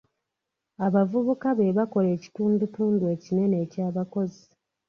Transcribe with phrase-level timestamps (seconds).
[0.85, 4.41] Abavubuka be bakola ekitundutundu ekinene eky'abakozi.